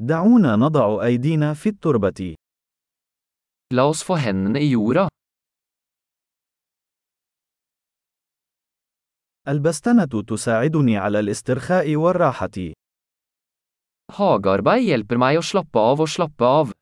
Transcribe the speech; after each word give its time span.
دعونا 0.00 0.56
نضع 0.56 1.04
أيدينا 1.04 1.54
في 1.54 1.68
التربة. 1.68 2.34
La 3.74 3.84
oss 3.84 4.02
få 4.02 4.16
hendene 4.16 4.60
i 4.60 4.70
jorda. 4.70 5.08
البستنة 9.48 10.22
تساعدني 10.28 10.96
على 10.96 11.20
الاسترخاء 11.20 11.96
والراحة. 11.96 12.72
Hagearbeid 14.12 14.84
hjelper 14.88 15.18
meg 15.20 15.38
å 15.38 15.44
slappe 15.44 15.78
av 15.78 16.00
og 16.00 16.08
slappe 16.08 16.44
av. 16.44 16.72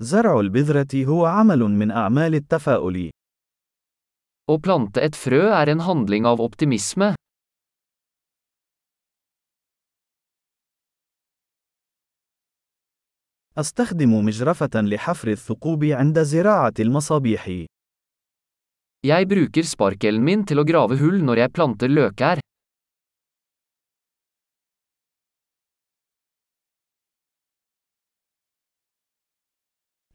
زرع 0.00 0.40
البذرة 0.40 1.04
هو 1.04 1.26
عمل 1.26 1.58
من 1.58 1.90
أعمال 1.90 2.34
التفاؤل. 2.34 3.10
Å 4.48 4.58
plante 4.58 5.02
et 5.02 5.16
frø 5.16 5.50
er 5.52 5.68
en 5.68 5.80
handling 5.80 6.26
av 6.26 6.40
optimisme. 6.40 7.17
أستخدم 13.58 14.24
مجرفة 14.24 14.70
لحفر 14.74 15.28
الثقوب 15.28 15.84
عند 15.84 16.22
زراعة 16.22 16.72
المصابيح. 16.80 17.48
Jeg 19.06 19.26
bruker 19.30 19.62
sparkelen 19.66 20.22
min 20.22 20.44
til 20.46 20.62
å 20.62 20.64
grave 20.66 20.98
hull 21.00 21.18
når 21.26 21.42
jeg 21.42 21.52
planter 21.52 21.90
løkær. 21.90 22.38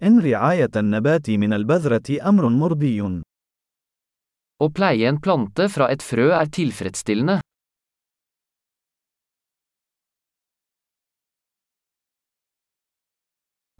إن 0.03 0.19
رعاية 0.19 0.71
النبات 0.75 1.29
من 1.29 1.53
البذرة 1.53 2.27
أمر 2.29 2.49
مرضي. 2.49 3.21
Å 4.63 4.69
pleie 4.69 5.07
en 5.09 5.19
plante 5.19 5.67
fra 5.67 5.91
et 5.91 6.03
frø 6.03 6.31
er 6.31 6.47
tilfredsstillende. 6.47 7.41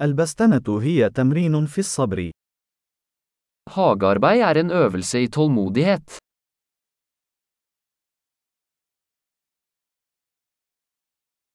البستنة 0.02 0.82
هي 0.82 1.10
تمرين 1.10 1.66
في 1.66 1.80
الصبر. 1.80 2.32
Hagearbeid 3.70 4.42
er 4.42 4.58
en 4.58 4.72
øvelse 4.72 5.24
i 5.24 5.28
tålmodighet. 5.28 6.18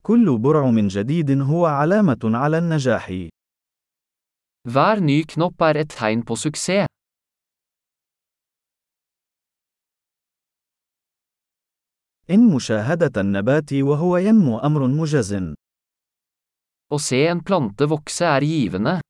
كل 0.02 0.38
برعم 0.38 0.88
جديد 0.88 1.30
هو 1.30 1.66
علامة 1.66 2.18
على 2.24 2.58
النجاح. 2.58 3.28
Hver 4.68 5.00
ny 5.00 5.24
knopp 5.32 5.60
er 5.60 5.76
et 5.76 5.90
tegn 5.90 6.22
på 6.24 6.36
suksess. 6.36 6.86
إن 12.30 12.54
مشاهدة 12.54 13.20
النبات 13.20 13.72
وهو 13.72 14.16
ينمو 14.16 14.58
أمر 14.58 14.86
مجز. 14.86 15.54
Å 16.88 16.96
se 16.96 17.18
en 17.28 17.40
plante 17.44 17.84
vokse 17.84 18.24
er 18.24 18.44
givende. 18.48 19.00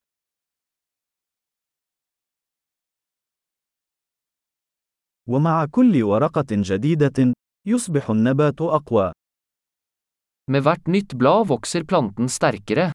ومع 5.29 5.67
كل 5.67 6.03
ورقة 6.03 6.47
جديدة، 6.51 7.33
يصبح 7.67 8.11
النبات 8.11 8.61
أقوى. 8.61 9.13
Med 10.51 10.63
hvert 10.63 10.89
nytt 10.89 11.15
blad 11.15 11.47
vokser 11.47 11.85
planten 11.85 12.29
sterkere. 12.29 12.93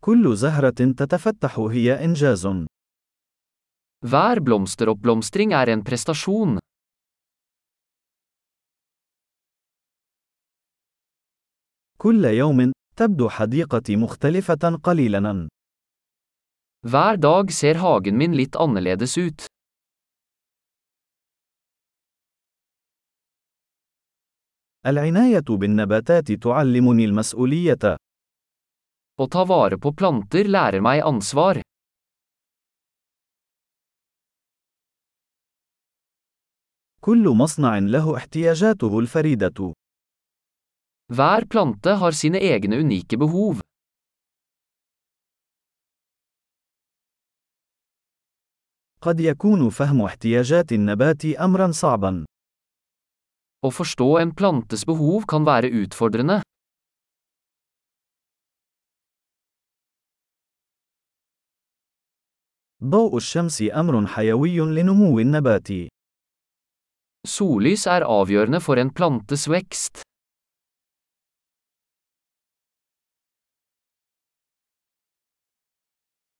كل 0.00 0.36
زهرة 0.36 0.92
تتفتح 0.98 1.58
هي 1.58 2.04
إنجاز. 2.04 2.46
Hver 4.06 4.40
blomsteroppblomstring 4.40 5.52
er 5.52 5.68
en 5.68 5.84
prestasjon. 5.84 6.58
كل 12.00 12.24
يوم، 12.24 12.72
تبدو 12.96 13.28
حديقتي 13.28 13.96
مختلفة 13.96 14.78
قليلاً. 14.82 15.48
Hver 16.86 17.16
dag 17.16 17.50
ser 17.52 17.74
hagen 17.74 18.16
min 18.16 18.32
litt 18.36 18.56
annerledes 18.56 19.16
ut. 19.18 19.46
العناية 24.86 25.44
بالنباتات 25.48 26.32
تعلمني 26.32 27.04
المسؤولية. 27.04 27.96
Å 29.18 29.26
ta 29.26 29.44
vare 29.44 29.76
på 29.78 29.92
planter 29.92 30.44
lærer 30.44 30.80
meg 30.80 31.02
ansvar. 31.02 31.62
كل 37.00 37.28
مصنع 37.28 37.78
له 37.78 38.16
احتياجاته 38.16 38.98
الفريدة. 38.98 39.77
Hver 41.13 41.45
plante 41.45 41.91
har 42.01 42.11
sine 42.11 42.39
egne 42.39 42.79
unike 42.79 43.17
behov. 43.17 43.61
قد 49.01 49.19
يكون 49.19 49.69
فهم 49.69 50.01
احتياجات 50.01 50.71
النبات 50.71 51.25
أمرا 51.25 51.71
صعبا. 51.71 52.25
Å 53.63 53.69
forstå 53.71 54.07
en 54.21 54.31
plantes 54.31 54.85
behov 54.85 55.25
kan 55.27 55.45
være 55.45 55.67
utfordrende. 55.83 56.41
ضوء 62.83 63.17
الشمس 63.17 63.61
أمر 63.61 64.07
حيوي 64.07 64.59
لنمو 64.59 65.19
النبات. 65.19 65.87
Sollys 67.27 67.87
er 67.87 68.03
avgjørende 68.03 68.59
for 68.59 68.75
en 68.75 68.89
plantes 68.91 69.47
vekst. 69.47 70.03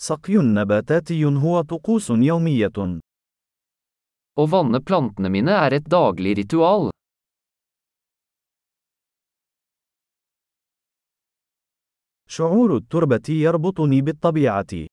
سقي 0.01 0.37
نباتاتي 0.37 1.25
هو 1.25 1.61
طقوس 1.61 2.11
يومية. 2.11 3.01
Å 4.39 4.45
vanne 4.47 4.79
plantene 4.81 5.29
mine 5.29 5.51
er 5.51 5.75
et 5.75 5.89
daglig 5.89 6.37
ritual. 6.39 6.91
شعور 12.29 12.77
التربة 12.77 13.29
يربطني 13.29 14.01
بالطبيعة. 14.03 14.87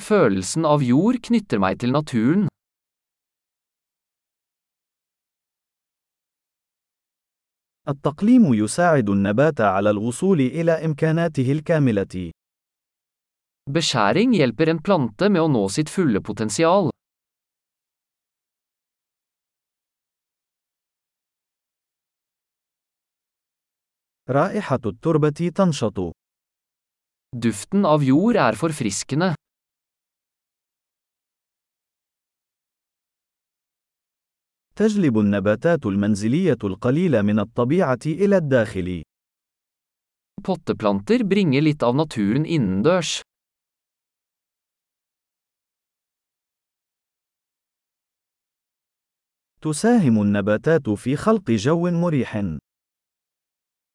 Følelsen 0.00 0.64
av 0.64 0.82
jord 0.82 1.20
knytter 1.22 1.58
meg 1.58 1.78
til 1.78 1.92
naturen. 1.92 2.48
التقليم 7.88 8.54
يساعد 8.54 9.08
النبات 9.08 9.60
على 9.60 9.90
الوصول 9.90 10.40
إلى 10.40 10.72
إمكاناته 10.84 11.52
الكاملة. 11.52 12.32
Beskjæring 13.69 14.33
hjelper 14.35 14.69
en 14.69 14.81
plante 14.83 15.29
med 15.29 15.41
å 15.41 15.47
nå 15.47 15.67
sitt 15.69 15.89
fulle 15.89 16.19
potensial. 16.21 16.91
رائحة 24.29 24.79
التربة 24.85 25.51
تنشط. 25.55 26.13
Duften 27.35 27.85
av 27.85 28.03
jord 28.03 28.35
er 28.35 28.55
forfriskende. 28.55 29.35
تجلب 34.75 35.17
النباتات 35.17 35.85
المنزلية 35.85 36.57
القليلة 36.63 37.21
من 37.21 37.39
الطبيعة 37.39 37.99
إلى 38.05 38.37
الداخل. 38.37 39.03
Potteplanter 40.43 41.23
bringer 41.23 41.61
litt 41.61 41.83
av 41.83 41.95
naturen 41.95 42.45
innendørs. 42.45 43.21
تساهم 49.60 50.22
النباتات 50.22 50.90
في 50.90 51.16
خلق 51.16 51.50
جو 51.50 51.90
مريح. 51.90 52.42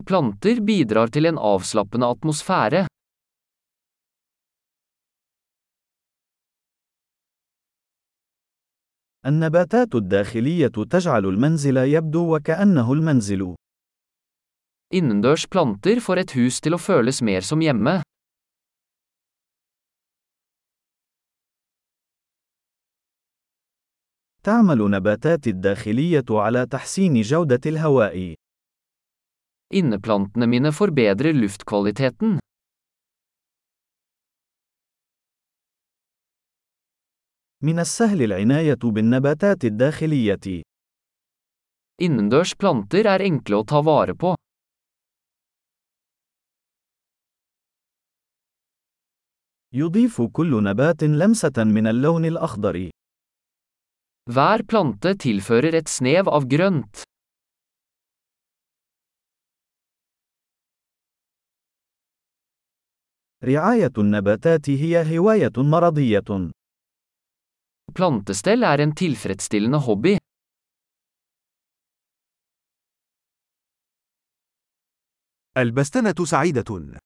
Planter 0.06 0.60
bidrar 0.60 1.08
til 1.08 1.26
en 1.26 1.38
avslappende 1.38 2.08
atmosfære. 2.08 2.88
النباتات 9.26 9.96
الداخلية 9.96 10.68
تجعل 10.68 11.26
المنزل 11.26 11.78
يبدو 11.78 12.36
وكأنه 12.36 12.94
المنزل. 12.94 13.56
Innendørs 14.94 15.48
planter 15.48 16.00
får 16.00 16.18
et 16.18 16.32
hus 16.38 16.60
til 16.62 16.76
å 16.76 16.78
føles 16.78 17.22
mer 17.22 17.42
som 17.42 17.62
hjemme. 17.62 18.02
تعمل 24.46 24.78
نباتات 24.92 25.48
الداخلية 25.48 26.26
على 26.30 26.66
تحسين 26.66 27.22
جودة 27.22 27.60
الهواء. 27.66 28.36
Inneplantene 29.74 30.46
mine 30.48 30.72
forbedrer 30.72 31.34
luftkvaliteten. 31.34 32.40
من 37.62 37.80
السهل 37.80 38.22
العناية 38.22 38.80
بالنباتات 38.84 39.66
الداخلية. 39.66 40.62
Innendørs 42.02 42.54
planter 42.60 43.06
er 43.06 43.22
enkle 43.22 43.56
å 43.56 43.64
ta 43.64 43.82
vare 43.82 44.16
på. 44.16 44.36
يضيف 49.74 50.22
كل 50.22 50.64
نبات 50.64 51.04
لمسة 51.04 51.64
من 51.64 51.88
اللون 51.88 52.26
الأخضر. 52.26 52.90
Hver 54.24 54.62
plante 54.64 55.12
tilfører 55.20 55.76
et 55.76 55.90
snev 55.92 56.30
av 56.32 56.46
grønt. 56.48 57.04
رعاية 63.44 63.92
النباتات 63.98 64.70
هي 64.70 65.18
هواية 65.18 65.52
مرضية. 65.58 66.52
Plantestell 67.94 68.64
er 68.64 68.80
en 68.80 68.96
tilfredsstillende 68.96 69.78
hobby. 69.78 70.18
البستنة 75.58 76.26
سعيدة. 76.26 77.04